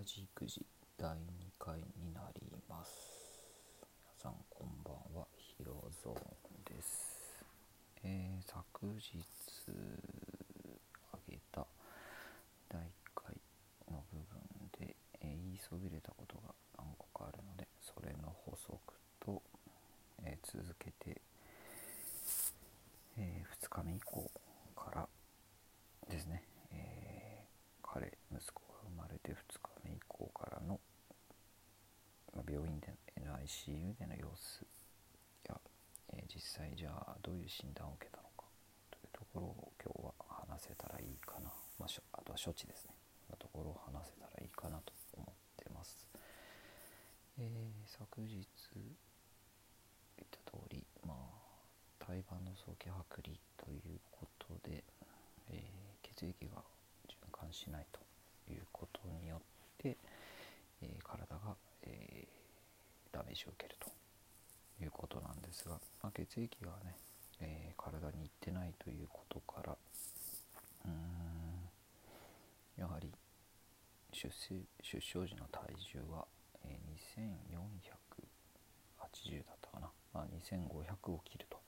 [0.00, 0.64] 親父育児
[0.96, 1.14] 第2
[1.58, 2.90] 回になります。
[4.18, 7.18] 皆さんこんばんはヒロゾーンです、
[8.02, 9.26] えー昨日
[11.12, 11.66] あげた
[12.70, 12.84] 第1
[13.14, 13.36] 回
[13.90, 14.18] の部
[14.80, 18.78] 分で、えー言いそびれたことが何個かあるのでそれの補足
[19.20, 19.42] と、
[20.24, 21.20] えー続けて、
[23.18, 24.30] え2日目以降
[24.74, 25.06] から
[26.08, 26.42] ですね、
[26.72, 27.20] えー
[27.92, 30.78] 彼息子が生まれて2日目以降からの、
[32.32, 32.86] まあ病院で
[33.26, 34.64] の ICU での様子。
[35.48, 35.58] や、
[36.14, 38.46] えー実際じゃあどういう診断を受けたのか。
[38.90, 40.14] というところを今日は
[40.46, 42.94] 話せたらいいかな、まあ、あとは処置ですね。
[43.28, 46.06] のところを話せたらいいかなと思ってます、
[47.38, 54.84] えー昨日言った通りまあ胎盤の早期剥離ということで、
[55.50, 56.62] えー血液が
[57.08, 57.98] 循環しないと
[58.52, 59.40] いうことによっ
[59.78, 59.96] て、
[60.82, 62.40] えー体が、えー
[63.12, 63.86] ダメージを受けると
[64.82, 66.96] いうことなんですが、まあ、血液がね、
[67.40, 70.92] えー体に行ってないということからうーん
[72.76, 73.10] やはり
[74.12, 76.26] 出生出生時の体重は、
[76.66, 81.58] えー2480だったかな、まあ、2500を切ると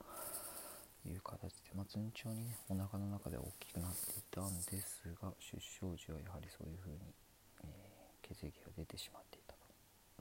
[1.07, 6.97] いう形で、まあ、順調にねお腹の中で大きくなっていたんですが出生時はやはりそういうふうに、
[7.63, 7.69] えー
[8.23, 9.42] 血液が出てしまっていた、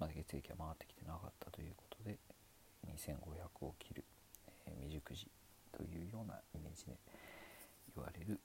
[0.03, 2.19] まあ、血液が回ってきてなかったということで
[2.91, 4.05] 2500を切る、
[4.67, 5.31] えー未熟児
[5.71, 6.99] というようなイメージで
[7.95, 8.41] 言われる、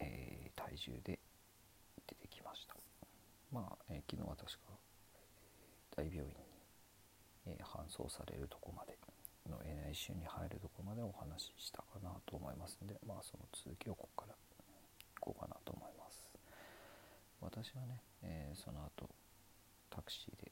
[0.00, 1.18] えー体重で
[2.06, 2.76] 出てきました。
[3.50, 4.76] まあ、えー昨日私が
[5.96, 8.92] えー大病院に、え搬送されるとこまで
[9.48, 14.36] の NICU に入るとこまでお話ししたかなと思いますのでまあその続きをここからい
[15.18, 16.28] こうかなと思います。
[17.40, 19.08] 私はね、えその後
[19.90, 20.47] タクシーで、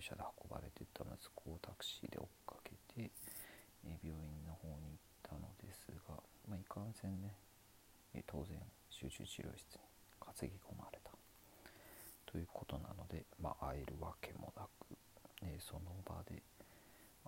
[0.00, 3.12] 急車で運ばれてった息子をタクシーで追っかけて、
[3.84, 6.16] え病院の方に行ったのですが、
[6.48, 7.36] まあ、いかんせんね、
[8.16, 8.56] え当然
[8.88, 9.84] 集中治療室に
[10.24, 11.12] 担ぎ込まれた。
[12.24, 14.96] ということなので、まあ、会えるわけもなく、
[15.44, 16.40] えその場で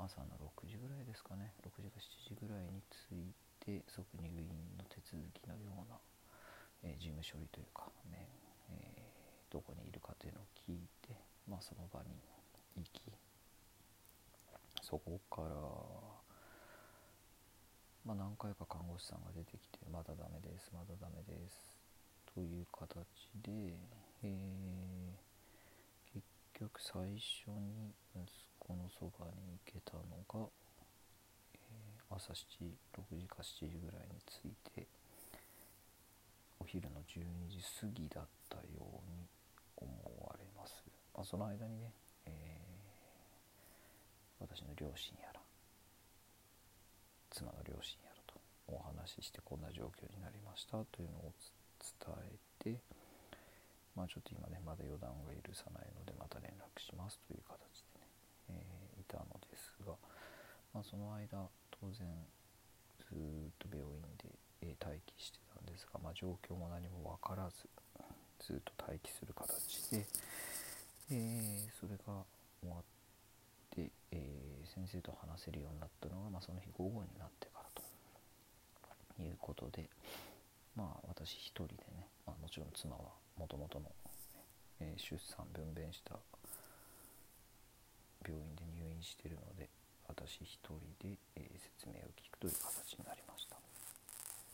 [0.00, 4.48] 朝の6時ぐらいですかね6時か7時ぐらいに着いて即入院
[4.80, 6.00] の手続きのような、
[6.96, 8.24] 事務処理というかね、
[9.52, 11.12] どこにいるかというのを聞いて、
[11.46, 12.31] まあ、その場に
[12.76, 13.00] 行き
[14.82, 15.48] そこから、
[18.04, 21.78] まあ、何回か看護師さんが出てきて「まだダメですまだダメです」
[22.34, 23.06] という形
[23.42, 23.76] で、
[24.22, 25.22] えー
[26.54, 30.48] 結局最初に息子のそばに行けたのが、
[31.54, 34.86] えー朝7 6時か7時ぐらいに着いて
[36.60, 39.26] お昼の12時過ぎだったように
[39.76, 39.88] 思
[40.26, 40.84] われます、
[41.14, 41.90] まあ、その間にね、
[44.42, 45.40] 私の両親やら
[47.30, 48.34] 妻の両親やらと
[48.68, 50.84] お話ししてこんな状況になりました。
[50.90, 51.32] というのを
[51.80, 52.80] 伝えて
[53.94, 57.18] まあちょっと今ねまだ予断が許さないのでまた連絡します。
[57.28, 57.58] という形
[57.94, 58.06] でね、
[58.50, 59.92] えーいたのですが、
[60.72, 61.48] まあ、その間
[61.80, 62.06] 当然
[63.10, 64.30] ずっと病院で、
[64.62, 67.66] え待機してたんですが、まあ、状況も何も分からず
[68.38, 70.06] ずっと待機する形で、
[71.10, 72.22] えーそれが
[72.62, 73.01] 終わって、
[74.12, 79.90] えー先生と話せるようになったのが、まあ、その日午後になってからということで
[80.74, 83.02] まあ私一人でね、まあ、もちろん妻は
[83.36, 83.90] もともとの、
[84.80, 86.16] えー出産分娩した
[88.24, 89.68] 病院で入院してるので
[90.08, 93.56] 私一人で、えー説明を聞くという形になりました。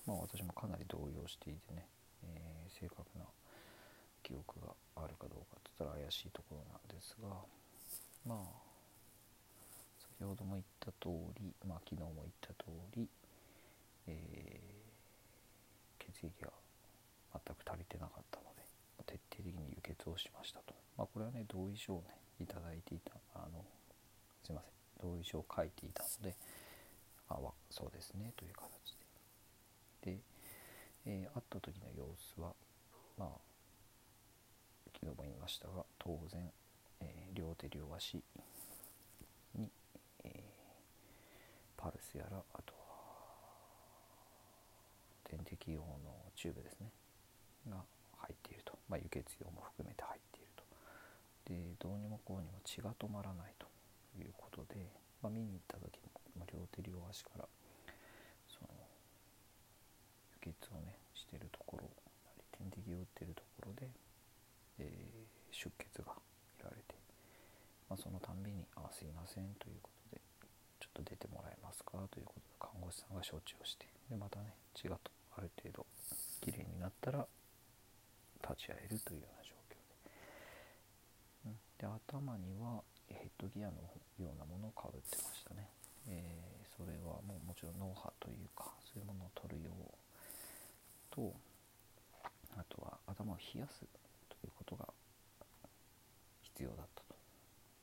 [0.06, 1.86] まあ私もかなり動揺していてね、
[2.24, 3.24] え正確な
[4.22, 7.28] 記憶があるかどうかって言ったら怪しいところなんですが
[10.18, 13.08] 先ほども言った通りまあ昨日も言った通り、
[14.08, 14.78] えー
[16.20, 16.50] 血液が
[17.32, 18.62] 全く足りてなかったので
[19.06, 23.64] 徹底的に輸血をしましたと、まあ、これはね同意書をねいただいていたあの
[24.42, 26.34] すいません同意書を書いていたので
[27.28, 28.96] あわそうですねという形
[30.02, 30.12] で。
[30.12, 30.18] で、
[31.06, 32.52] えー会った時の様子は
[33.18, 33.28] まあ
[35.00, 36.50] 昨日も言いましたが当然、
[37.00, 38.20] えー両手両足
[39.54, 39.70] に、
[41.78, 42.78] パルスやらあとは
[45.22, 45.86] 点滴用の
[46.34, 46.90] チューブですね
[47.70, 47.78] が
[48.18, 50.64] 入っていると、まあ、輸血用も含めて入っていると。
[51.46, 53.66] でどうにもこうにも血が止まらないと
[54.18, 54.90] いうことで、
[55.22, 55.96] まあ、見に行った時
[56.36, 57.44] も両手両足から
[58.50, 58.68] その
[60.44, 61.88] 輸血をねしてるところ
[62.58, 63.88] 点滴を打ってるところで、
[64.80, 66.12] えー、出血が
[66.58, 66.94] 見られて、
[67.88, 69.97] まあ、そのたんびに「あすいません」ということ
[70.98, 74.98] と出てもらえますかということで看護師さんが処置をしてでまたね血が
[75.36, 75.86] ある程度
[76.42, 77.22] きれいになったら
[78.42, 79.94] 立ち会えるというような状況で,、
[81.46, 83.78] うん、で頭にはヘッドギアの
[84.18, 85.70] ようなものをかぶってましたね、
[86.10, 89.86] えー、それはもうもちろん脳波というかそういうものを取るよう
[91.14, 91.30] と
[92.58, 93.86] あとは頭を冷やす
[94.26, 94.86] ということが
[96.42, 97.14] 必要だったと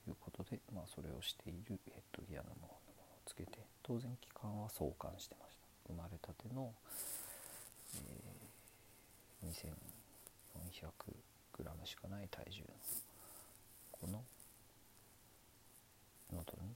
[0.10, 2.85] いうことで、まあ、それをしているヘッドギアのもの
[3.36, 6.74] つけて当然期間は相関してました生まれたての、
[7.96, 9.76] えー、2400g
[11.86, 12.68] しかない体重の
[13.92, 14.24] この
[16.32, 16.74] 喉に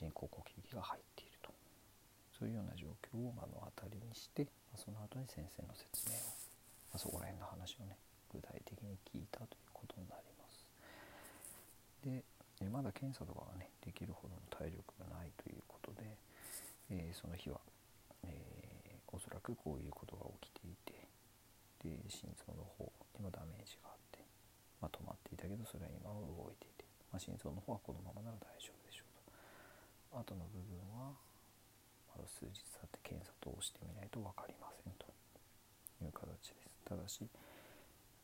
[0.00, 1.52] 人工呼吸器が入っていると
[2.38, 6.20] そういうような状況を目の当たりにして、ま、その後に先生の説明を、
[6.94, 7.98] ま、そこら辺の話をね
[8.32, 10.64] 具体的に聞いたということになります。
[12.04, 12.24] で
[12.66, 16.02] まだ検査とかがねできるほどの体力がないということで、
[16.90, 17.58] えー、その日は、
[18.24, 21.08] えー、おそらくこういうことが起きていて。
[21.78, 24.18] で心臓の方にもダメージがあって、
[24.82, 26.82] まあ、止まっていたけどそれは今は動いていて、
[27.14, 29.14] まあ、心臓の方はこのままなら大丈夫でしょう
[30.10, 30.18] と。
[30.18, 31.14] あとの部分は
[32.10, 35.06] まだ数日経って検査通してみないと分かりませんと。
[36.02, 36.70] いう形です。
[36.86, 37.26] ただし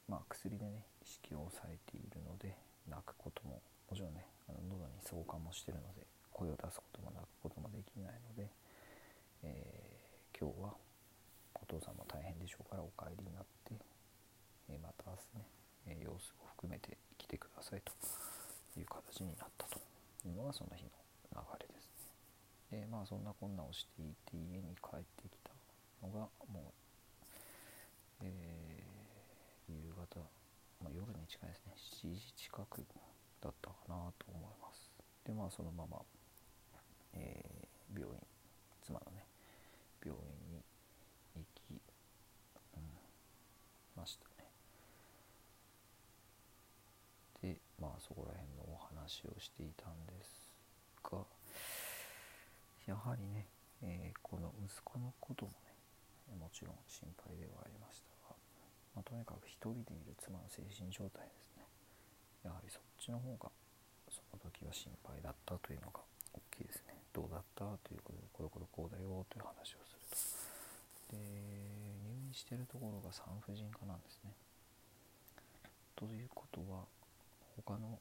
[0.07, 2.53] まあ、薬でね意識を抑えているので
[2.87, 8.51] 泣くことももちろんねあの喉に相関もしてるので声を出すことも泣くこともできないので、
[9.45, 10.75] えー、今日は
[11.55, 13.77] お父さんも大変でしょうからお帰りになって、
[14.69, 15.17] えー、また明
[15.87, 17.93] 日ね、え、様子を含めて来てくださいと
[18.81, 19.79] いう形になったと
[20.27, 20.91] いうのがその日の
[21.33, 21.89] 流れです
[22.73, 22.81] ね。
[22.81, 25.53] でまあそんなこんなをしていて家に帰ってきた
[26.03, 26.73] のがも
[28.21, 28.95] う、えー
[29.69, 30.21] 夕方、
[30.83, 32.85] まあ、夜に近いですね7時近く
[33.41, 34.91] だったかなと思います
[35.25, 35.99] でまあそのまま、
[37.15, 38.21] えー、病院
[38.83, 39.24] 妻のね
[40.05, 40.63] 病院に
[41.35, 41.81] 行き、
[42.77, 42.83] うん、
[43.97, 44.49] ましたね。
[47.43, 50.51] でまあそこら辺のお話をしていたんです
[51.03, 51.19] が
[52.87, 53.47] やはりね、
[53.83, 55.75] えー、この息子のこともね
[56.41, 58.35] もちろん心配ではありましたが
[58.95, 61.67] まあ、とにかく一人でいる妻の精神状態ですね。
[62.45, 63.51] やはりそっちの方が
[64.09, 66.01] その時は心配だったというのが
[66.33, 67.04] 大きいですね。
[67.15, 67.65] どうだった？
[67.87, 71.15] ということでこれこれこうだよという話をすると。
[71.15, 71.23] で
[72.03, 74.35] 入院してるところが産婦人科なんですね。
[75.95, 76.85] ということは
[77.57, 78.01] 他の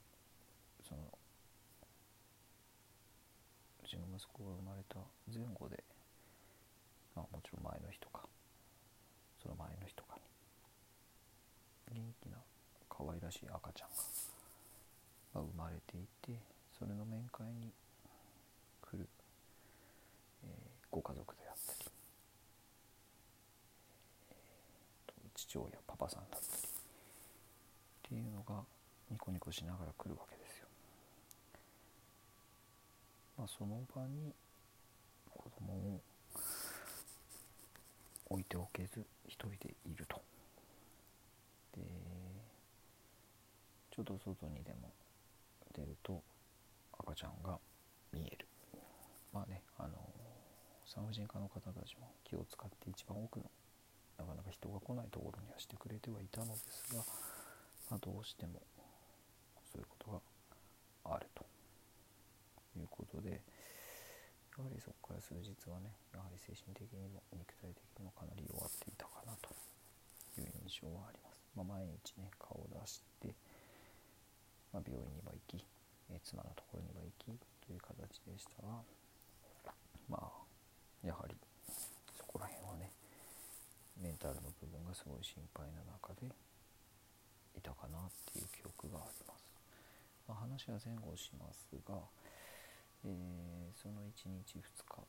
[0.82, 1.02] その
[3.84, 4.98] うちの息子が生まれた
[5.30, 5.84] 前後で、
[7.16, 8.26] まあ、もちろん前の日とか
[9.42, 10.18] その前の日とか
[11.94, 12.38] に元気な
[12.90, 13.90] 可愛らしい赤ちゃん
[15.36, 16.42] が生まれていて
[16.78, 17.72] それの面会に
[18.82, 19.08] 来る、
[20.44, 21.92] えー、ご家族であったり、
[25.34, 28.62] 父親パパさんだったりっていうのが
[29.10, 30.68] ニコニコしながら来るわけですよ。
[33.40, 34.32] まあ、その場に
[35.32, 36.02] 子供を
[38.30, 40.22] 置いておけず一人でいると。
[41.76, 41.82] で
[43.90, 44.92] ちょっと外にでも
[45.76, 46.22] 出ると
[47.00, 47.58] 赤ちゃんが
[48.12, 48.48] 見える
[49.34, 49.90] まあねあの
[50.94, 53.50] 産婦人科の方たちも気を使って一番多くの
[54.22, 57.02] なかなか人が来ないところにはしてくれてはいたのですが、
[57.90, 58.62] まあ、どうしても
[59.74, 60.22] そういうこと
[61.10, 61.42] があると
[62.78, 63.42] いうことで
[64.54, 69.50] やはりそこから数日はねやはり精神的にも肉体的にもかなり弱っていたかなと
[70.38, 71.42] いう印象はあります。
[71.58, 73.34] まあ、毎日ね顔を出して、
[74.70, 75.66] まあ、病院にも行き、
[76.14, 77.34] え妻のところにも行き
[77.66, 78.86] という形でしたが
[80.10, 80.43] まあ
[81.04, 81.36] やはり
[82.18, 82.92] そこら辺はね
[84.02, 86.28] メンタルの部分がすごい心配な中で
[87.56, 89.44] いたかなっていう記憶があります。
[90.28, 92.00] まあ、話は前後しますが、
[93.06, 95.04] えー、その1日2日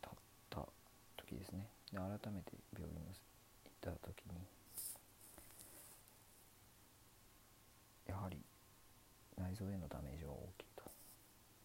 [0.00, 0.14] 経っ
[0.48, 0.62] た
[1.16, 4.38] 時ですねで改めて病院に行った時に
[8.06, 8.38] やはり
[9.36, 10.84] 内臓へのダメージは大きいと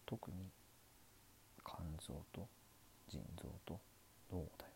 [0.06, 0.50] 特に
[1.64, 2.48] 肝臓と
[3.12, 3.76] 腎臓と
[4.32, 4.72] 脳だよ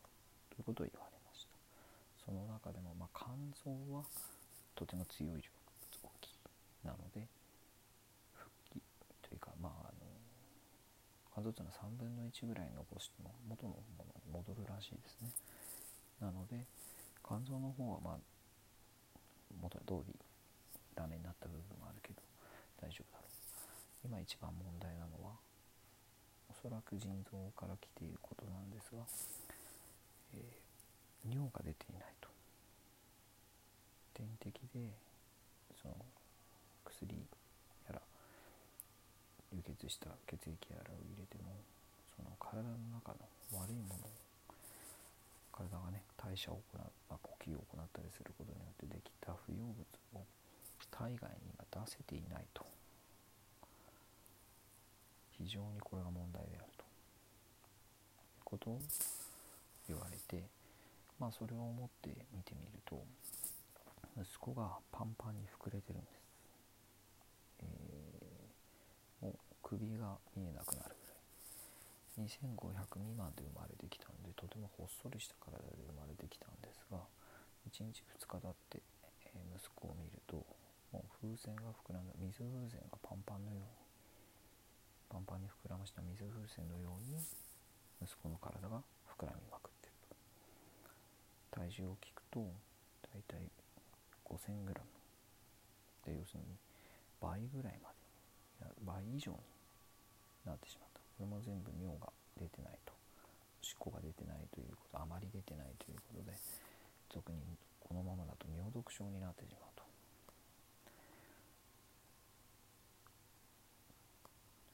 [0.52, 1.56] ということを言われました。
[2.20, 3.32] その中でも、まあ、肝
[3.64, 4.04] 臓は
[4.76, 5.40] とても強い
[6.04, 6.28] 動き
[6.84, 7.24] なので
[8.36, 8.82] 復帰
[9.24, 10.04] というかまああの
[11.32, 15.32] 肝臓というのは3分の1ぐらい残しても元のものに戻るらしいですね。
[16.20, 16.60] なので
[17.24, 18.36] 肝臓の方はまあ
[19.56, 20.12] 元通り
[20.94, 22.20] ダメになった部分もあるけど
[22.80, 23.36] 大丈夫だろう。
[24.04, 25.45] 今一番問題なのは
[26.62, 29.02] そらく腎臓から来ていることなんですが、
[30.34, 32.28] えー、尿が出ていないと。
[34.14, 34.88] 点滴で
[35.76, 35.94] その
[36.84, 37.12] 薬
[37.86, 38.00] やら
[39.52, 41.52] 流血した血液やらを入れても
[42.16, 43.28] その体の中の
[43.60, 44.26] 悪いものを
[45.52, 49.76] 体がね代謝を行う、まあ、呼吸を行ったりすることによってできた不要物
[50.16, 50.24] を
[50.90, 52.64] 体外に今出せていないと。
[55.38, 56.84] 非常にこれが問題であると。
[56.84, 56.88] い
[58.40, 58.80] うことを
[59.88, 60.44] 言われて
[61.18, 63.02] まあそれを思って見てみると
[64.16, 66.20] 息子がパンパンに膨れてるんです、
[67.60, 71.16] えー、もう首が見えなくなるぐらい。
[72.16, 76.96] 2500未満で生まれてきたのでとてもほっそりした体で生まれてきたんですが
[77.68, 78.80] 1日2日経って、
[79.26, 80.40] え、息子を見ると
[80.92, 83.85] もう風船が膨らんだ水風船がパンパンのように
[85.08, 87.18] パンパンに膨らました水風船のように
[88.02, 88.82] 息子の体が
[89.16, 89.92] 膨らみまくってる。
[91.50, 92.40] と体重を聞くと
[93.14, 93.40] 大体
[94.24, 94.74] 5000g
[96.06, 96.56] で要するに
[97.20, 99.38] 倍ぐらいまで倍以上に
[100.44, 101.00] なってしまった。
[101.00, 102.92] これも全部尿が出てないと。
[103.62, 106.36] おしっこが出てないということあまり出てないということで
[107.10, 107.38] 俗に
[107.80, 109.82] このままだと尿毒症になってしまうと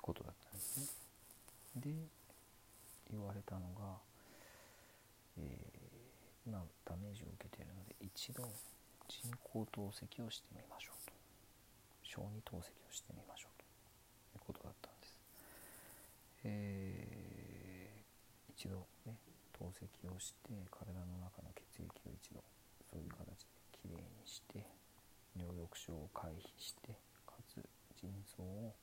[0.03, 0.87] ことだったんですね。
[1.77, 1.91] で
[3.11, 3.97] 言われたのが、
[5.39, 8.45] えー、今ダメージを受けているので一度
[9.09, 11.13] 人工透析をしてみましょうと。
[12.03, 13.65] 小児透析をしてみましょうと。
[13.65, 15.19] いうことだったんです。
[16.45, 19.17] えー、一度ね
[19.53, 22.43] 透析をして体の中の血液を一度
[22.91, 24.65] そういう形できれいにして
[25.37, 27.63] 尿毒症を回避してかつ
[28.01, 28.75] 腎臓を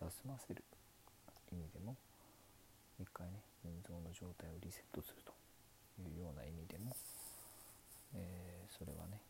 [0.00, 0.62] 休ませる。
[1.52, 1.96] 意味でも
[3.00, 5.32] 一回ね腎臓の状態をリセットすると
[6.00, 6.96] いうような意味でも、
[8.14, 9.20] えー、それはね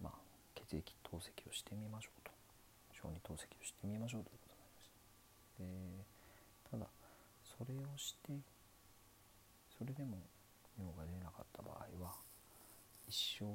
[0.00, 0.18] まあ
[0.54, 2.30] 血液透析をしてみましょうと。
[3.00, 5.64] 小児透析をしてみましょうということになりました。
[5.64, 6.04] で
[6.70, 6.86] ただ
[7.48, 8.36] それをして
[9.78, 10.18] それでも
[10.76, 12.12] 尿が出なかった場合は
[13.08, 13.48] 一生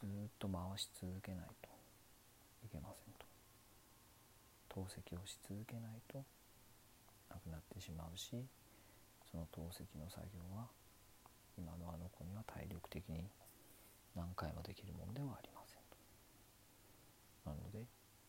[0.00, 1.68] ずっと回し続けないと
[2.64, 3.26] いけませんと。
[4.68, 6.24] 透析をし続けないと
[7.36, 8.32] なくなってしまうし
[9.28, 10.72] その透析の作業は
[11.60, 13.28] 今のあの子には体力的に
[14.16, 16.00] 何回もできるものではありませんと。
[17.44, 17.84] なので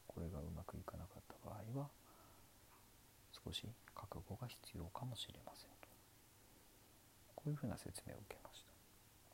[0.07, 1.87] これがうまくいかなかった場合は
[3.31, 3.63] 少し
[3.95, 5.87] 覚悟が必要かもしれませんと。
[7.35, 8.71] こういうふうな説明を受けました、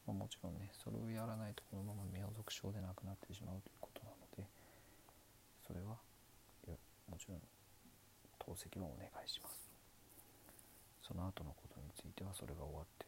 [0.05, 4.45] まあ、もちろんねそれをやらないとこのまま名族症でなくなってしまうということなので
[5.65, 5.97] それは
[7.09, 7.41] もちろん
[8.43, 9.71] 透析はお願いします。
[11.01, 13.05] その後のことについてはそれが終わって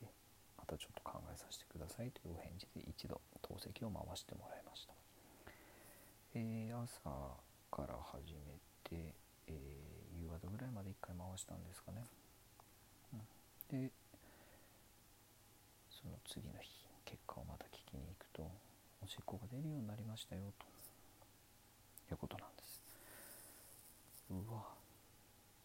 [0.00, 0.08] みて
[0.56, 4.94] またちょっと考えさせてくださいというお返事で一度透析を回してもらいました、
[6.34, 7.36] えー、朝
[7.70, 8.56] から始め
[8.88, 9.12] て、
[9.48, 12.06] えー、夕方ぐらいまで1回回したんですかね、
[13.12, 13.92] うん、で
[15.92, 18.48] その次の日結果をまた聞きに行くと
[19.04, 20.64] おしっこが出るようになりましたよと
[22.12, 22.80] いうことなんです
[24.30, 24.64] うわ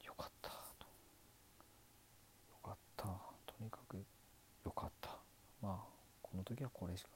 [0.06, 0.50] よかった
[0.80, 0.86] と
[2.52, 3.98] よかったとにかく
[4.66, 5.10] よかった
[5.62, 5.78] まあ
[6.22, 7.10] この時はこれしか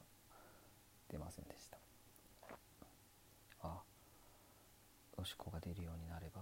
[1.11, 1.77] 出ませんでした。
[3.61, 3.77] あ
[5.17, 6.41] おしこが出るようになれば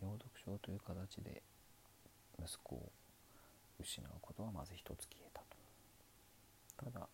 [0.00, 1.42] 尿毒症という形で
[2.38, 2.92] 息子を
[3.80, 5.40] 失うことはまず一つ消えた
[6.76, 6.90] と。
[6.92, 7.08] ただ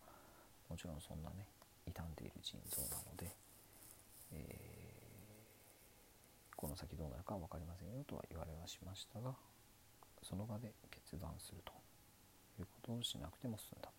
[0.69, 1.47] もちろんそんなね
[1.85, 3.31] 傷んでいる腎臓なので
[4.33, 9.35] えー、この先どうなるかは分かりませんよとは言われはしましたが
[10.23, 11.73] その場で決断すると
[12.61, 13.90] いうことをしなくても済んだ。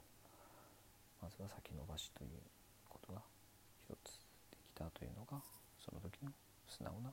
[1.23, 2.31] まずは先延ばしという
[2.89, 3.23] ことが
[3.79, 4.19] 一つ
[4.51, 5.39] できたというのが
[5.79, 6.33] その時の
[6.67, 7.11] 素直な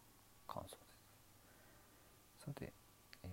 [0.48, 0.90] 感想で
[2.42, 2.46] す。
[2.46, 2.74] さて、
[3.24, 3.30] えー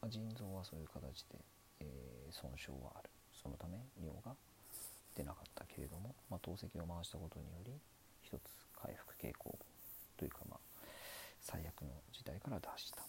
[0.00, 1.38] まあ、腎臓はそういう形で、
[1.80, 3.10] えー、損傷はある。
[3.34, 4.32] そのため尿が
[5.14, 7.72] 出なかったけれども、まあ、透析を回したことにより
[8.22, 8.40] 一つ
[8.74, 9.56] 回復傾向
[10.16, 10.58] というかまあ
[11.40, 13.02] 最悪の事態から脱した。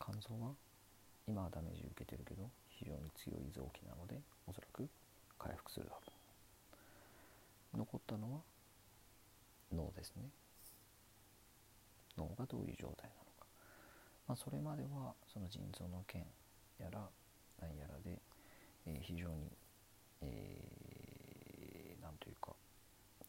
[0.00, 0.52] 肝臓は
[1.26, 4.16] 今はダメージ受けてるけど非常に強い臓器なので
[4.48, 4.88] おそらく
[5.38, 6.00] 回復するだろ
[7.74, 7.78] う。
[7.78, 8.40] 残ったのは
[9.72, 10.24] 脳ですね。
[12.16, 13.46] 脳がどういう状態なのか、
[14.26, 16.26] まあ、それまではその腎臓の件
[16.80, 17.08] やら
[17.60, 18.18] 何やらで、
[18.86, 19.52] えー、非常に、
[20.22, 20.98] えー、
[22.20, 22.52] というか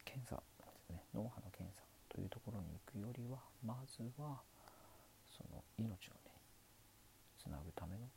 [0.05, 1.03] 検査ですね。
[1.13, 4.41] 脳波の検査というところに行くよりはまずは
[5.29, 6.31] その命をね
[7.37, 8.07] つなぐための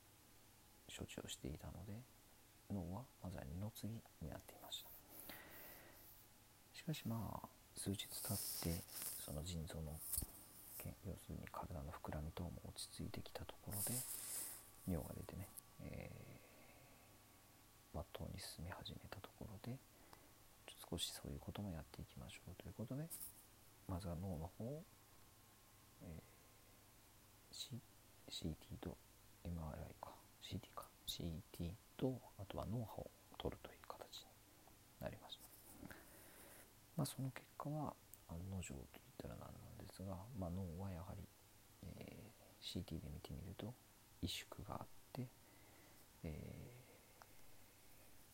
[0.89, 2.01] 処置をしていたので
[2.73, 4.91] 脳はまずは二の次になっていました。
[6.75, 8.83] しかしまあ数日経って
[9.25, 9.93] その腎臓の
[11.07, 13.95] 要するに体の膨らみ等も落ち着いてきたところで
[14.89, 15.47] 尿が出てね、
[15.85, 19.79] えー、まっとうに進み始めたところで
[20.91, 23.07] 少しそういうこともやっていきましょうということで
[23.89, 24.83] まずは脳の方を、
[26.03, 27.79] えー、C、
[28.31, 28.97] CT と
[29.45, 30.11] MRI か。
[30.43, 30.85] CT か。
[31.07, 31.71] CT
[32.03, 34.27] とあとは脳波を取るという形に
[35.01, 35.47] なりました。
[36.97, 37.95] まあ、その結果は
[38.27, 41.23] 案の定と言ったら何なんですが、まあ、脳はやはり、
[41.87, 43.73] えー、CT で見てみると
[44.21, 45.29] 萎縮があって、
[46.25, 46.35] え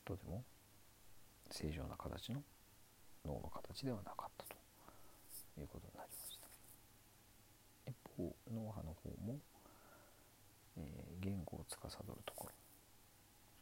[0.04, 0.42] ー、とても
[1.50, 2.42] 正常な形の
[3.26, 4.56] 脳の形ではなかったと
[5.60, 9.37] いうことになりました一方脳波の方も、
[10.78, 12.67] えー、言語を司るところ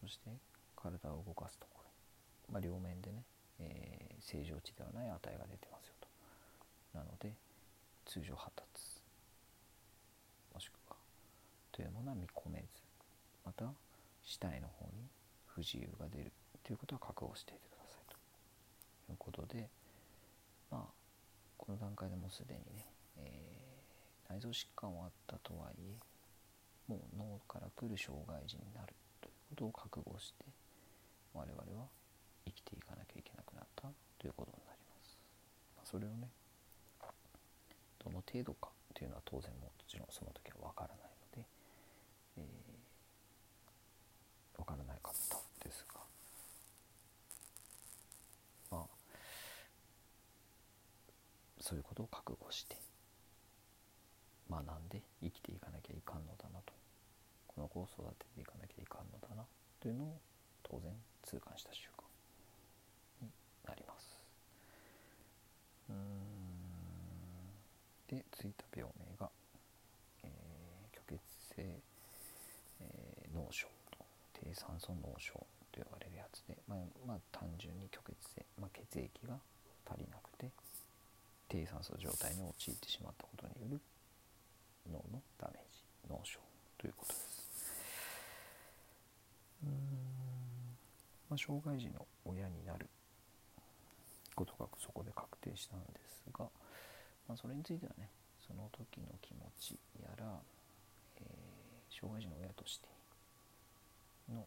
[0.01, 0.31] そして
[0.75, 1.91] 体を動かすところ、
[2.53, 3.25] まあ、両面でね、
[3.61, 6.09] えー、正常値ではない値が出てますよと。
[6.99, 7.33] なので
[8.05, 8.67] 通常発達。
[10.55, 10.97] もしくは
[11.73, 12.67] というものは見込めず。
[13.45, 13.67] また
[14.25, 15.07] 死体の方に
[15.47, 16.33] 不自由が出る。
[16.63, 18.17] ということは覚悟していてくださいと。
[19.13, 19.69] いうことで
[20.71, 20.83] まあ
[21.57, 22.87] この段階でもうすでにね、
[23.19, 25.97] えー、内臓疾患はあったとはいえ
[26.89, 28.95] もう脳から来る障害児になる。
[29.57, 30.45] ことを覚悟して
[31.33, 31.89] 我々は
[32.45, 35.17] 生きていかなきゃいけなくなったということになります。
[35.77, 36.29] まあ、それをね
[38.05, 41.49] どの程度かというのは当然もちろんその時は分からないので、
[42.39, 46.01] えー、分からないかったですが
[48.71, 48.87] まあ
[51.61, 52.77] そういうことを覚悟して
[54.51, 56.73] 学んで生きていかなきゃいかんのだなと
[57.57, 59.43] この子を育てていかなきゃいかんのだな
[59.81, 60.21] というのを
[60.63, 60.93] 当然
[61.25, 62.05] 痛感した瞬間
[63.23, 63.31] に
[63.67, 64.21] なります。
[65.89, 66.37] うん
[68.09, 69.31] でついた病名が、
[70.23, 71.81] えー、虚血性、
[72.81, 75.33] えー、脳症と低酸素脳症
[75.73, 79.35] と呼ばれるやつで、まあ、まあ、単純に虚血性、まあ、血液が
[79.91, 80.51] 足りなくて
[81.49, 83.81] 低酸素状態に陥ってしまったことによる
[84.93, 86.39] 脳のダメージ脳症
[86.79, 87.37] ということです。
[89.65, 90.07] うん
[91.39, 92.89] 障害児の親になる。
[94.37, 96.45] ことがそこで確定したんですが、
[97.27, 98.13] まあ、それについてはね
[98.47, 100.39] その時の気持ちやら、
[101.19, 102.87] えー、障害児の親として
[104.31, 104.45] の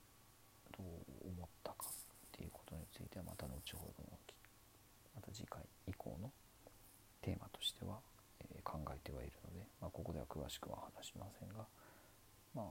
[0.78, 1.94] どう思ったかっ
[2.32, 4.18] ていうことについてはまた後ほどの
[5.16, 6.32] また次回以降の
[7.22, 7.98] テーマとしては、
[8.40, 11.66] えー、考えてはいるので、まあ、ここでは詳しくは話しませんが
[12.54, 12.66] まあ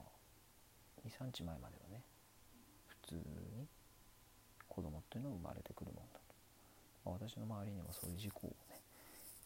[1.04, 2.00] 23日前まではね
[2.86, 3.66] 普通に
[4.78, 6.34] 子供っていうのは生まれてくるもんだと、
[7.04, 8.78] まあ、私の周りにもそういう事故をね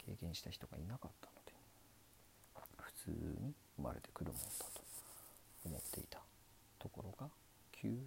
[0.05, 1.53] 経験した人がいなかったので
[2.77, 3.09] 普通
[3.41, 4.81] に生まれてくるものだと
[5.65, 6.19] 思っていた
[6.77, 7.31] ところが
[7.71, 7.97] 急に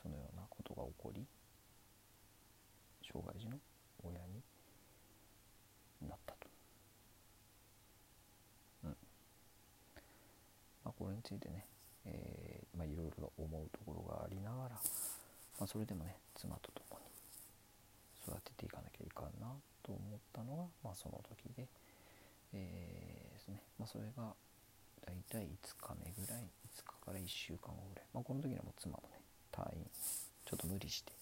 [0.00, 1.26] そのようなことが起こり
[3.02, 3.58] 障害児の
[4.04, 4.42] 親に
[6.08, 6.46] なったと。
[8.84, 8.90] うん
[10.84, 11.66] まあ、これについてね、
[12.04, 14.76] えーまあ、いろいろ思うところがありながら、
[15.58, 17.06] まあ、それでもね妻と共に
[18.26, 19.48] 育てていかなきゃいかんな
[19.82, 21.66] と思ったのが、まあ、その時で、
[22.52, 24.34] えー、ですね、まあ、それが
[25.06, 26.42] 大体5日目ぐらい
[26.76, 29.20] 5日から1週間後ぐらい、まあ、この時にはも妻もね
[29.52, 29.86] 退院
[30.44, 31.12] ちょっと無理して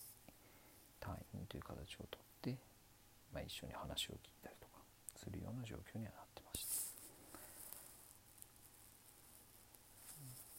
[1.01, 2.57] 退院という形をとって、
[3.33, 4.81] まあ、一緒に話を聞いたりとか
[5.17, 6.73] するような状況にはなってました、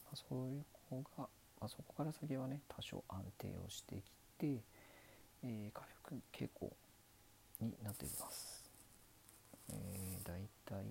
[0.05, 1.27] まあ、そういう子が、
[1.65, 3.99] まあ、そこから先はね多少安定をしてき
[4.37, 4.61] て、
[5.43, 6.71] えー、回復傾向
[7.59, 8.63] になっています。
[9.71, 10.85] えー、大体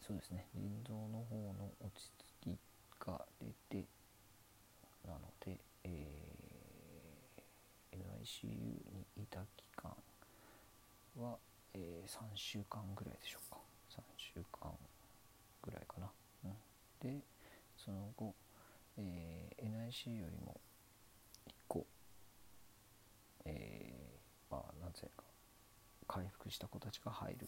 [0.00, 0.46] そうですね。
[0.54, 2.10] 腎臓の方の落ち
[2.42, 2.58] 着き
[3.06, 3.84] が出て
[5.06, 9.92] なので、えー、NICU にいた期間
[11.20, 11.36] は、
[11.74, 13.58] えー、3週間ぐらいでしょうか。
[13.90, 14.72] 3週間
[15.60, 16.08] ぐらいかな、
[16.46, 17.35] うん、で
[17.86, 18.34] その後、
[18.98, 20.60] えー、NIC よりも
[21.48, 21.86] 1個
[23.44, 25.22] えー、まあ、なんていうか
[26.08, 27.46] 回復した子たちが入る、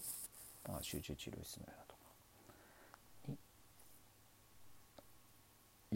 [0.68, 1.98] まあ、集中治療室のようなとこ
[3.29, 3.38] ろに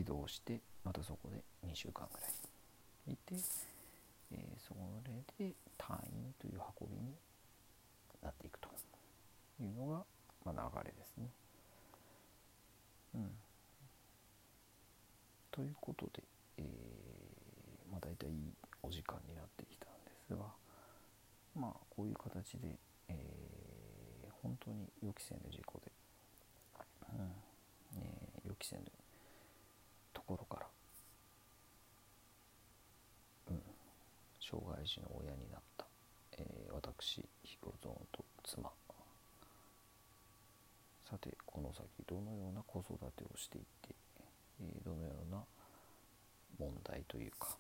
[0.03, 1.37] 移動してまたそこで
[1.69, 3.35] 2週間ぐらいいて、
[4.33, 7.15] えー、それで退院という運びに
[8.23, 8.69] なっていくと
[9.61, 10.05] いうのが、
[10.45, 11.27] まあ、流れですね。
[13.15, 13.31] うん、
[15.53, 16.23] ということで、
[16.59, 20.39] えー、まあ、大体いいお時間になってきたんですが
[21.55, 25.93] まあこういう形で、えー、本当に予期せぬ事故で、
[27.13, 28.11] うんね、
[28.49, 28.83] 予期せぬ
[30.15, 30.67] ところから、
[33.51, 33.61] うん、
[34.41, 35.85] 障害児の親になった、
[36.39, 38.71] えー、私ヒロゾンと妻。
[41.13, 43.95] さてこの先どのような子育てをしていって、
[44.63, 45.43] え、どのような
[46.59, 47.57] 問題というか、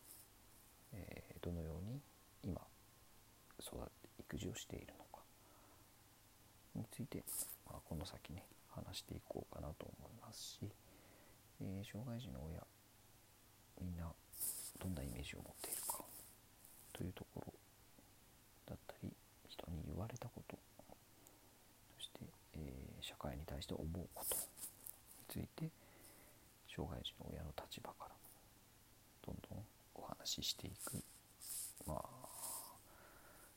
[0.93, 2.01] え、どのように
[2.45, 2.61] 今
[3.59, 3.77] 育
[4.19, 5.21] 育児をしているのか
[6.75, 7.23] について、
[7.67, 10.71] まあ、この先ね話していこうかなと思いますし、
[11.61, 12.63] え、障害児の親
[13.81, 14.11] みんな
[14.81, 16.05] どんなイメージを持っているか
[16.93, 17.53] というところ
[18.67, 19.11] だったり
[19.49, 20.59] 人に言われたこと
[21.99, 22.21] そして、
[22.57, 24.37] え、社会に対して思うこと
[25.37, 25.71] について
[26.75, 28.17] 障害児の親の立場から
[29.27, 31.05] どんどんお話ししていく
[31.87, 32.33] まあ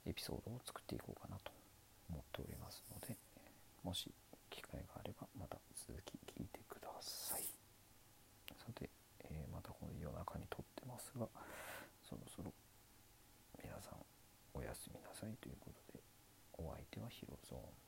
[0.06, 1.52] エピソードを作っていこうかなと
[2.10, 3.16] 思っておりますので
[3.84, 4.12] もし
[4.50, 7.44] 機会があればまた続き聞いてください。
[8.58, 8.90] さて、
[9.24, 11.28] えー、またこの夜中に撮ってますが
[12.04, 12.52] そろそろ
[13.64, 14.00] 皆さん
[14.54, 16.00] おやすみなさいということで
[16.58, 17.85] お相手はヒロゾーン。